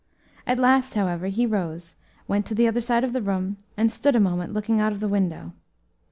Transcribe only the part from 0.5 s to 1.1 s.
last,